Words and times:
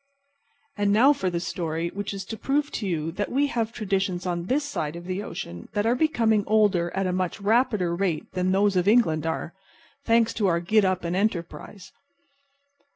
And 0.77 0.91
now 0.91 1.13
for 1.13 1.29
the 1.29 1.39
story 1.39 1.89
which 1.89 2.11
is 2.11 2.25
to 2.25 2.35
prove 2.35 2.71
to 2.71 2.87
you 2.87 3.11
that 3.11 3.31
we 3.31 3.45
have 3.45 3.71
traditions 3.71 4.25
on 4.25 4.45
this 4.45 4.63
side 4.65 4.95
of 4.95 5.05
the 5.05 5.21
ocean 5.21 5.69
that 5.73 5.85
are 5.85 5.93
becoming 5.93 6.43
older 6.47 6.89
at 6.95 7.05
a 7.05 7.13
much 7.13 7.37
rapider 7.39 7.95
rate 7.95 8.31
than 8.31 8.51
those 8.51 8.75
of 8.75 8.87
England 8.87 9.27
are—thanks 9.27 10.33
to 10.33 10.47
our 10.47 10.59
git 10.59 10.83
up 10.83 11.03
and 11.03 11.15
enterprise. 11.15 11.91